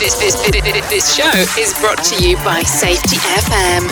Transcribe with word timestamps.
This, 0.00 0.14
this, 0.14 0.34
this, 0.88 1.14
show 1.14 1.60
is 1.60 1.78
brought 1.78 2.02
to 2.04 2.26
you 2.26 2.36
by 2.36 2.62
Safety 2.62 3.16
FM. 3.16 3.86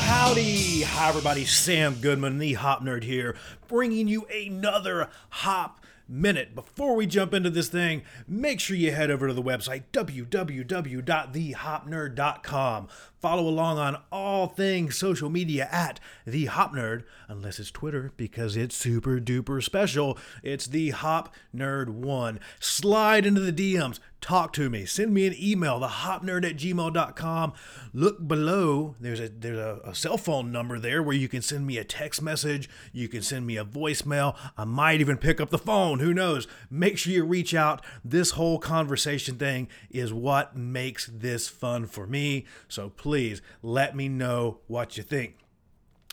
Howdy. 0.00 0.80
Hi 0.80 1.08
everybody. 1.10 1.44
Sam 1.44 1.96
Goodman, 1.96 2.38
the 2.38 2.54
Hop 2.54 2.82
Nerd 2.82 3.02
here, 3.02 3.36
bringing 3.68 4.08
you 4.08 4.24
another 4.32 5.10
Hop 5.28 5.84
Minute. 6.08 6.54
Before 6.54 6.96
we 6.96 7.06
jump 7.06 7.34
into 7.34 7.50
this 7.50 7.68
thing, 7.68 8.00
make 8.26 8.60
sure 8.60 8.76
you 8.76 8.92
head 8.92 9.10
over 9.10 9.28
to 9.28 9.34
the 9.34 9.42
website 9.42 9.82
www.thehopnerd.com. 9.92 12.88
Follow 13.20 13.48
along 13.48 13.78
on 13.78 14.00
all 14.10 14.46
things 14.46 14.96
social 14.96 15.28
media 15.28 15.68
at 15.70 16.00
The 16.24 16.46
Hop 16.46 16.72
Nerd, 16.72 17.04
unless 17.28 17.58
it's 17.58 17.70
Twitter 17.70 18.12
because 18.16 18.56
it's 18.56 18.74
super 18.74 19.20
duper 19.20 19.62
special. 19.62 20.16
It's 20.42 20.66
The 20.66 20.88
Hop 20.90 21.34
Nerd 21.54 21.90
1. 21.90 22.40
Slide 22.58 23.26
into 23.26 23.40
the 23.40 23.52
DMs, 23.52 24.00
talk 24.20 24.52
to 24.54 24.70
me, 24.70 24.84
send 24.84 25.12
me 25.12 25.26
an 25.26 25.34
email, 25.38 25.80
thehopnerd 25.80 26.48
at 26.48 26.56
gmail.com. 26.56 27.52
Look 27.92 28.26
below, 28.26 28.96
there's 29.00 29.20
a 29.20 29.28
there's 29.28 29.58
a, 29.58 29.80
a 29.84 29.94
cell 29.94 30.18
phone 30.18 30.50
number 30.50 30.78
there 30.78 31.02
where 31.02 31.16
you 31.16 31.28
can 31.28 31.42
send 31.42 31.66
me 31.66 31.78
a 31.78 31.84
text 31.84 32.22
message, 32.22 32.68
you 32.92 33.08
can 33.08 33.22
send 33.22 33.46
me 33.46 33.56
a 33.56 33.64
voicemail. 33.64 34.36
I 34.56 34.64
might 34.64 35.00
even 35.00 35.16
pick 35.16 35.40
up 35.40 35.50
the 35.50 35.58
phone, 35.58 36.00
who 36.00 36.14
knows? 36.14 36.46
Make 36.70 36.98
sure 36.98 37.12
you 37.12 37.24
reach 37.24 37.54
out. 37.54 37.84
This 38.04 38.32
whole 38.32 38.58
conversation 38.58 39.36
thing 39.36 39.68
is 39.90 40.12
what 40.12 40.56
makes 40.56 41.06
this 41.06 41.48
fun 41.48 41.86
for 41.86 42.06
me. 42.06 42.46
So 42.68 42.90
please 42.90 43.18
please 43.18 43.42
let 43.62 43.96
me 43.96 44.08
know 44.08 44.58
what 44.66 44.96
you 44.96 45.02
think. 45.02 45.36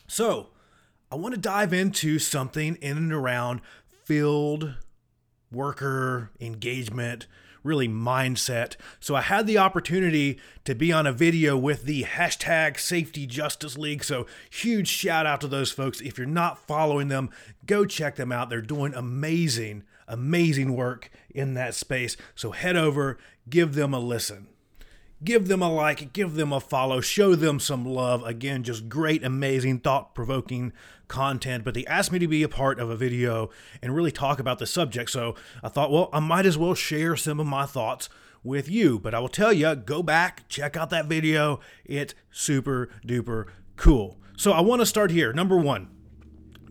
So, 0.08 0.50
I 1.12 1.16
want 1.16 1.36
to 1.36 1.40
dive 1.40 1.73
into 1.73 2.19
something 2.19 2.78
in 2.81 2.97
and 2.97 3.14
around 3.14 3.62
field 4.03 4.75
worker 5.52 6.31
engagement, 6.40 7.28
really 7.66 7.88
mindset. 7.88 8.76
So 9.00 9.16
I 9.16 9.22
had 9.22 9.48
the 9.48 9.58
opportunity 9.58 10.40
to 10.64 10.76
be 10.76 10.94
on 10.94 11.08
a 11.08 11.12
video 11.12 11.58
with 11.58 11.84
the 11.84 12.04
hashtag 12.04 12.80
Safety 12.80 13.26
Justice 13.26 13.78
League. 13.78 14.04
So 14.04 14.28
huge 14.50 14.88
shout 14.88 15.26
out 15.26 15.42
to 15.42 15.48
those 15.48 15.72
folks. 15.72 16.02
If 16.02 16.18
you're 16.18 16.28
not 16.28 16.66
following 16.68 17.08
them, 17.08 17.30
go 17.66 17.86
check 17.86 18.16
them 18.16 18.32
out. 18.32 18.50
They're 18.50 18.62
doing 18.62 18.94
amazing, 18.94 19.84
amazing 20.08 20.76
work 20.76 21.10
in 21.30 21.56
that 21.56 21.76
space. 21.76 22.16
So 22.36 22.52
head 22.52 22.78
over, 22.78 23.18
give 23.50 23.76
them 23.76 23.94
a 23.94 24.00
listen 24.00 24.48
give 25.26 25.48
them 25.48 25.62
a 25.62 25.72
like, 25.72 26.14
give 26.14 26.36
them 26.36 26.54
a 26.54 26.59
follow, 26.59 27.02
show 27.02 27.36
them 27.36 27.59
some 27.59 27.86
love. 27.86 28.23
Again, 28.23 28.64
just 28.64 28.88
great, 28.88 29.23
amazing, 29.23 29.80
thought 29.80 30.16
provoking 30.16 30.72
content. 31.08 31.64
But 31.66 31.73
they 31.73 31.86
asked 31.86 32.12
me 32.12 32.20
to 32.20 32.28
be 32.28 32.44
a 32.44 32.50
part 32.50 32.80
of 32.80 32.90
a 32.90 32.95
video 32.95 33.50
and 33.81 33.96
really 33.96 34.12
talk 34.12 34.40
about 34.40 34.59
the 34.59 34.66
subject. 34.66 35.09
So 35.09 35.36
I 35.64 35.70
thought, 35.70 35.92
well, 35.92 36.09
I 36.14 36.20
might 36.20 36.46
as 36.46 36.58
well 36.58 36.73
share 36.73 37.16
some 37.16 37.40
of 37.40 37.48
my 37.48 37.66
thoughts 37.66 38.08
with 38.44 38.70
you. 38.70 39.00
But 39.00 39.14
I 39.14 39.20
will 39.20 39.28
tell 39.28 39.52
you, 39.52 39.76
go 39.76 40.03
back, 40.03 40.48
check 40.48 40.78
out 40.78 40.92
that 40.92 41.08
video. 41.08 41.59
It's 41.84 42.14
super 42.31 42.90
duper 43.06 43.48
cool. 43.76 44.20
So 44.38 44.52
I 44.52 44.62
want 44.62 44.81
to 44.81 44.86
start 44.86 45.12
here. 45.12 45.34
Number 45.34 45.58
one, 45.58 45.90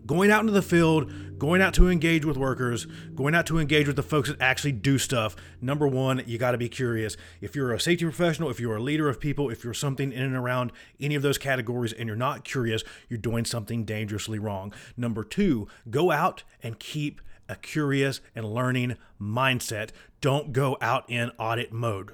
going 0.05 0.31
out 0.31 0.41
into 0.41 0.53
the 0.53 0.61
field, 0.61 1.11
going 1.37 1.61
out 1.61 1.73
to 1.73 1.89
engage 1.89 2.25
with 2.25 2.37
workers, 2.37 2.85
going 3.15 3.35
out 3.35 3.45
to 3.47 3.59
engage 3.59 3.87
with 3.87 3.95
the 3.95 4.03
folks 4.03 4.29
that 4.29 4.39
actually 4.41 4.71
do 4.71 4.97
stuff. 4.97 5.35
Number 5.61 5.87
one, 5.87 6.23
you 6.25 6.37
got 6.37 6.51
to 6.51 6.57
be 6.57 6.69
curious. 6.69 7.17
If 7.41 7.55
you're 7.55 7.73
a 7.73 7.79
safety 7.79 8.05
professional, 8.05 8.49
if 8.49 8.59
you're 8.59 8.75
a 8.75 8.81
leader 8.81 9.09
of 9.09 9.19
people, 9.19 9.49
if 9.49 9.63
you're 9.63 9.73
something 9.73 10.11
in 10.11 10.21
and 10.21 10.35
around 10.35 10.71
any 10.99 11.15
of 11.15 11.21
those 11.21 11.37
categories 11.37 11.93
and 11.93 12.07
you're 12.07 12.15
not 12.15 12.43
curious, 12.43 12.83
you're 13.09 13.17
doing 13.17 13.45
something 13.45 13.85
dangerously 13.85 14.39
wrong. 14.39 14.73
Number 14.95 15.23
two, 15.23 15.67
go 15.89 16.11
out 16.11 16.43
and 16.61 16.79
keep 16.79 17.21
a 17.47 17.55
curious 17.55 18.21
and 18.35 18.45
learning 18.45 18.97
mindset. 19.21 19.89
Don't 20.21 20.51
go 20.51 20.77
out 20.81 21.09
in 21.09 21.31
audit 21.37 21.71
mode 21.71 22.11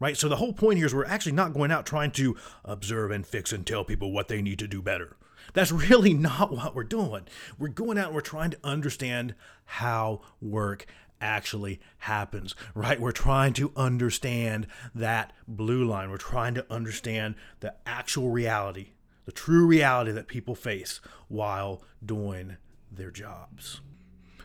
right? 0.00 0.16
So 0.16 0.28
the 0.28 0.36
whole 0.36 0.52
point 0.52 0.76
here 0.76 0.86
is 0.86 0.94
we're 0.94 1.04
actually 1.04 1.32
not 1.32 1.52
going 1.52 1.72
out 1.72 1.84
trying 1.84 2.12
to 2.12 2.36
observe 2.64 3.10
and 3.10 3.26
fix 3.26 3.52
and 3.52 3.66
tell 3.66 3.82
people 3.84 4.12
what 4.12 4.28
they 4.28 4.40
need 4.40 4.60
to 4.60 4.68
do 4.68 4.80
better. 4.80 5.16
That's 5.52 5.72
really 5.72 6.14
not 6.28 6.52
what 6.52 6.74
we're 6.74 6.84
doing. 6.84 7.26
We're 7.58 7.68
going 7.68 7.98
out 7.98 8.06
and 8.06 8.14
we're 8.14 8.20
trying 8.20 8.50
to 8.50 8.58
understand 8.64 9.34
how 9.64 10.22
work 10.40 10.86
actually 11.20 11.80
happens, 11.98 12.54
right? 12.74 13.00
We're 13.00 13.12
trying 13.12 13.52
to 13.54 13.72
understand 13.76 14.66
that 14.94 15.32
blue 15.46 15.84
line. 15.84 16.10
We're 16.10 16.16
trying 16.16 16.54
to 16.54 16.66
understand 16.70 17.34
the 17.60 17.74
actual 17.86 18.30
reality, 18.30 18.90
the 19.24 19.32
true 19.32 19.66
reality 19.66 20.12
that 20.12 20.28
people 20.28 20.54
face 20.54 21.00
while 21.28 21.82
doing 22.04 22.56
their 22.90 23.10
jobs. 23.10 23.80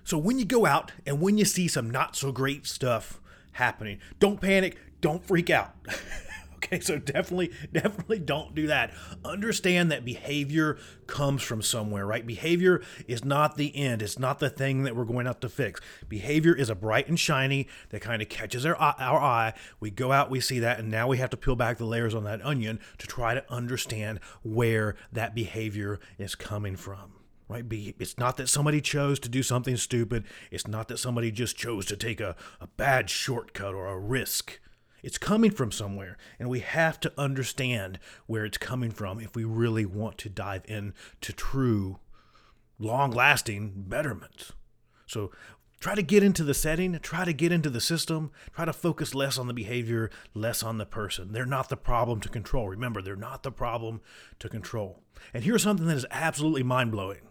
So 0.04 0.18
when 0.18 0.38
you 0.38 0.46
go 0.46 0.66
out 0.66 0.92
and 1.06 1.22
when 1.22 1.38
you 1.38 1.46
see 1.46 1.68
some 1.68 1.90
not 1.90 2.16
so 2.16 2.32
great 2.32 2.66
stuff 2.66 3.22
happening, 3.54 4.00
don't 4.20 4.42
panic, 4.42 4.78
don't 5.00 5.26
freak 5.26 5.50
out. 5.50 5.76
Okay, 6.64 6.80
so 6.80 6.98
definitely, 6.98 7.52
definitely 7.72 8.20
don't 8.20 8.56
do 8.56 8.68
that. 8.68 8.92
Understand 9.26 9.92
that 9.92 10.06
behavior 10.06 10.78
comes 11.08 11.44
from 11.44 11.62
somewhere, 11.62 12.06
right? 12.06 12.26
Behavior 12.26 12.82
is 13.08 13.26
not 13.26 13.58
the 13.58 13.76
end, 13.76 14.02
it's 14.02 14.20
not 14.20 14.40
the 14.40 14.50
thing 14.50 14.84
that 14.84 14.96
we're 14.96 15.06
going 15.06 15.28
out 15.28 15.42
to 15.42 15.50
fix. 15.50 15.82
Behavior 16.08 16.56
is 16.56 16.70
a 16.70 16.76
bright 16.76 17.08
and 17.08 17.20
shiny 17.20 17.68
that 17.90 18.02
kind 18.02 18.22
of 18.22 18.30
catches 18.30 18.66
our, 18.66 18.76
uh, 18.82 18.94
our 18.98 19.20
eye. 19.20 19.54
We 19.80 19.92
go 19.92 20.12
out, 20.12 20.30
we 20.30 20.40
see 20.40 20.60
that, 20.60 20.80
and 20.80 20.90
now 20.90 21.08
we 21.08 21.18
have 21.18 21.30
to 21.32 21.38
peel 21.38 21.56
back 21.56 21.78
the 21.78 21.86
layers 21.86 22.16
on 22.16 22.24
that 22.24 22.44
onion 22.46 22.80
to 22.98 23.08
try 23.08 23.34
to 23.34 23.52
understand 23.52 24.20
where 24.44 24.96
that 25.12 25.36
behavior 25.36 26.00
is 26.18 26.36
coming 26.36 26.76
from 26.76 27.14
right? 27.50 27.68
Be 27.68 27.94
it's 28.00 28.18
not 28.18 28.38
that 28.38 28.48
somebody 28.48 28.80
chose 28.82 29.20
to 29.20 29.30
do 29.30 29.44
something 29.44 29.76
stupid. 29.76 30.24
It's 30.50 30.66
not 30.66 30.88
that 30.88 30.98
somebody 30.98 31.30
just 31.30 31.58
chose 31.58 31.86
to 31.88 31.98
take 31.98 32.22
a, 32.22 32.36
a 32.60 32.68
bad 32.68 33.10
shortcut 33.10 33.76
or 33.76 33.88
a 33.88 34.00
risk. 34.00 34.60
It's 35.04 35.18
coming 35.18 35.52
from 35.52 35.72
somewhere, 35.72 36.18
and 36.40 36.50
we 36.50 36.62
have 36.62 37.00
to 37.02 37.14
understand 37.18 38.00
where 38.26 38.46
it's 38.46 38.58
coming 38.58 38.90
from 38.90 39.20
if 39.20 39.36
we 39.36 39.44
really 39.44 39.86
want 39.86 40.18
to 40.20 40.30
dive 40.30 40.64
into 40.66 41.34
true, 41.34 42.00
long 42.80 43.12
lasting 43.12 43.74
betterment. 43.76 44.52
So 45.06 45.32
try 45.82 45.94
to 45.94 46.02
get 46.02 46.24
into 46.24 46.46
the 46.46 46.54
setting, 46.54 46.98
try 47.00 47.26
to 47.26 47.34
get 47.34 47.52
into 47.52 47.70
the 47.70 47.82
system, 47.82 48.32
try 48.56 48.64
to 48.64 48.72
focus 48.72 49.14
less 49.14 49.38
on 49.38 49.48
the 49.48 49.54
behavior, 49.54 50.10
less 50.34 50.64
on 50.64 50.78
the 50.78 50.86
person. 50.86 51.34
They're 51.34 51.46
not 51.46 51.68
the 51.68 51.76
problem 51.76 52.22
to 52.22 52.30
control. 52.30 52.70
Remember, 52.70 53.02
they're 53.02 53.18
not 53.18 53.44
the 53.44 53.52
problem 53.52 54.00
to 54.40 54.48
control. 54.48 55.02
And 55.34 55.44
here's 55.44 55.64
something 55.64 55.88
that 55.88 55.98
is 55.98 56.06
absolutely 56.10 56.64
mind 56.64 56.92
blowing 56.92 57.28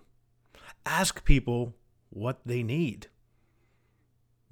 ask 0.85 1.25
people 1.25 1.75
what 2.11 2.41
they 2.45 2.63
need 2.63 3.07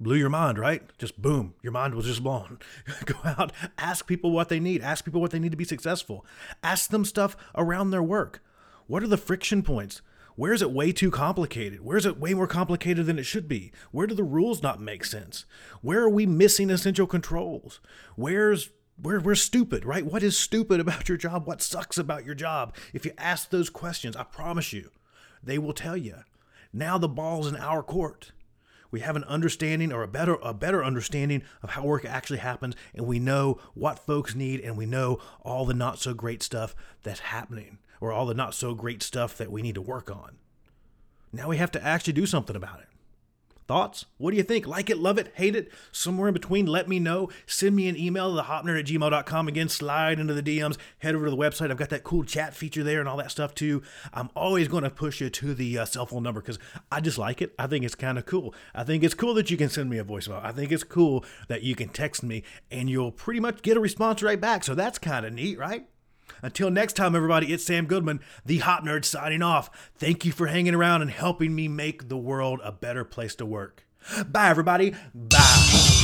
blew 0.01 0.15
your 0.15 0.29
mind, 0.29 0.57
right? 0.57 0.83
Just 0.97 1.21
boom, 1.21 1.53
your 1.61 1.71
mind 1.71 1.95
was 1.95 2.05
just 2.05 2.23
blown. 2.23 2.59
Go 3.05 3.15
out, 3.23 3.51
ask 3.77 4.07
people 4.07 4.31
what 4.31 4.49
they 4.49 4.59
need, 4.59 4.81
ask 4.81 5.05
people 5.05 5.21
what 5.21 5.31
they 5.31 5.39
need 5.39 5.51
to 5.51 5.57
be 5.57 5.63
successful, 5.63 6.25
ask 6.63 6.89
them 6.89 7.05
stuff 7.05 7.35
around 7.55 7.91
their 7.91 8.03
work. 8.03 8.43
What 8.87 9.03
are 9.03 9.07
the 9.07 9.17
friction 9.17 9.63
points? 9.63 10.01
Where 10.35 10.53
is 10.53 10.61
it 10.61 10.71
way 10.71 10.91
too 10.91 11.11
complicated? 11.11 11.81
Where 11.81 11.97
is 11.97 12.05
it 12.05 12.19
way 12.19 12.33
more 12.33 12.47
complicated 12.47 13.05
than 13.05 13.19
it 13.19 13.25
should 13.25 13.47
be? 13.47 13.71
Where 13.91 14.07
do 14.07 14.15
the 14.15 14.23
rules 14.23 14.63
not 14.63 14.81
make 14.81 15.05
sense? 15.05 15.45
Where 15.81 16.01
are 16.01 16.09
we 16.09 16.25
missing 16.25 16.69
essential 16.69 17.05
controls? 17.05 17.79
Where's 18.15 18.69
where 19.01 19.19
we're 19.19 19.35
stupid, 19.35 19.83
right? 19.85 20.05
What 20.05 20.23
is 20.23 20.37
stupid 20.37 20.79
about 20.79 21.09
your 21.09 21.17
job? 21.17 21.47
What 21.47 21.61
sucks 21.61 21.97
about 21.97 22.25
your 22.25 22.35
job? 22.35 22.75
If 22.93 23.05
you 23.05 23.11
ask 23.17 23.49
those 23.49 23.69
questions, 23.69 24.15
I 24.15 24.23
promise 24.23 24.73
you, 24.73 24.91
they 25.43 25.57
will 25.57 25.73
tell 25.73 25.97
you. 25.97 26.17
Now 26.71 26.97
the 26.97 27.09
ball's 27.09 27.47
in 27.47 27.55
our 27.55 27.83
court 27.83 28.31
we 28.91 28.99
have 28.99 29.15
an 29.15 29.23
understanding 29.23 29.91
or 29.91 30.03
a 30.03 30.07
better 30.07 30.37
a 30.43 30.53
better 30.53 30.83
understanding 30.83 31.41
of 31.63 31.71
how 31.71 31.83
work 31.83 32.05
actually 32.05 32.39
happens 32.39 32.75
and 32.93 33.07
we 33.07 33.19
know 33.19 33.59
what 33.73 33.99
folks 33.99 34.35
need 34.35 34.59
and 34.61 34.77
we 34.77 34.85
know 34.85 35.19
all 35.41 35.65
the 35.65 35.73
not 35.73 35.99
so 35.99 36.13
great 36.13 36.43
stuff 36.43 36.75
that's 37.01 37.21
happening 37.21 37.79
or 37.99 38.11
all 38.11 38.25
the 38.25 38.33
not 38.33 38.53
so 38.53 38.73
great 38.73 39.01
stuff 39.01 39.37
that 39.37 39.51
we 39.51 39.61
need 39.61 39.75
to 39.75 39.81
work 39.81 40.11
on. 40.11 40.37
Now 41.31 41.47
we 41.47 41.57
have 41.57 41.71
to 41.71 41.83
actually 41.83 42.13
do 42.13 42.25
something 42.25 42.55
about 42.55 42.81
it. 42.81 42.87
Thoughts? 43.71 44.03
What 44.17 44.31
do 44.31 44.37
you 44.37 44.43
think? 44.43 44.67
Like 44.67 44.89
it, 44.89 44.97
love 44.97 45.17
it, 45.17 45.31
hate 45.35 45.55
it? 45.55 45.71
Somewhere 45.93 46.27
in 46.27 46.33
between, 46.33 46.65
let 46.65 46.89
me 46.89 46.99
know. 46.99 47.29
Send 47.45 47.73
me 47.73 47.87
an 47.87 47.95
email 47.95 48.35
to 48.35 48.41
thehopnerd 48.43 48.77
at 48.77 48.85
gmail.com. 48.85 49.47
Again, 49.47 49.69
slide 49.69 50.19
into 50.19 50.33
the 50.33 50.43
DMs, 50.43 50.75
head 50.97 51.15
over 51.15 51.23
to 51.23 51.31
the 51.31 51.37
website. 51.37 51.71
I've 51.71 51.77
got 51.77 51.87
that 51.91 52.03
cool 52.03 52.25
chat 52.25 52.53
feature 52.53 52.83
there 52.83 52.99
and 52.99 53.07
all 53.07 53.15
that 53.15 53.31
stuff 53.31 53.55
too. 53.55 53.81
I'm 54.13 54.29
always 54.35 54.67
going 54.67 54.83
to 54.83 54.89
push 54.89 55.21
you 55.21 55.29
to 55.29 55.53
the 55.53 55.77
uh, 55.77 55.85
cell 55.85 56.05
phone 56.05 56.21
number 56.21 56.41
because 56.41 56.59
I 56.91 56.99
just 56.99 57.17
like 57.17 57.41
it. 57.41 57.53
I 57.57 57.67
think 57.67 57.85
it's 57.85 57.95
kind 57.95 58.17
of 58.17 58.25
cool. 58.25 58.53
I 58.75 58.83
think 58.83 59.05
it's 59.05 59.13
cool 59.13 59.33
that 59.35 59.49
you 59.49 59.55
can 59.55 59.69
send 59.69 59.89
me 59.89 59.99
a 59.99 60.03
voicemail. 60.03 60.43
I 60.43 60.51
think 60.51 60.73
it's 60.73 60.83
cool 60.83 61.23
that 61.47 61.63
you 61.63 61.73
can 61.73 61.87
text 61.87 62.23
me 62.23 62.43
and 62.71 62.89
you'll 62.89 63.13
pretty 63.13 63.39
much 63.39 63.61
get 63.61 63.77
a 63.77 63.79
response 63.79 64.21
right 64.21 64.41
back. 64.41 64.65
So 64.65 64.75
that's 64.75 64.99
kind 64.99 65.25
of 65.25 65.31
neat, 65.31 65.57
right? 65.57 65.87
Until 66.41 66.71
next 66.71 66.93
time, 66.93 67.15
everybody, 67.15 67.53
it's 67.53 67.65
Sam 67.65 67.85
Goodman, 67.85 68.19
the 68.45 68.59
Hop 68.59 68.83
Nerd, 68.83 69.05
signing 69.05 69.41
off. 69.41 69.91
Thank 69.95 70.25
you 70.25 70.31
for 70.31 70.47
hanging 70.47 70.75
around 70.75 71.01
and 71.01 71.11
helping 71.11 71.55
me 71.55 71.67
make 71.67 72.09
the 72.09 72.17
world 72.17 72.59
a 72.63 72.71
better 72.71 73.03
place 73.03 73.35
to 73.35 73.45
work. 73.45 73.85
Bye, 74.25 74.49
everybody. 74.49 74.95
Bye. 75.13 76.00